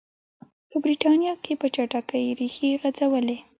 په 0.69 0.75
برېټانیا 0.83 1.33
کې 1.43 1.53
په 1.61 1.67
چټکۍ 1.75 2.25
ریښې 2.39 2.71
غځولې. 2.81 3.37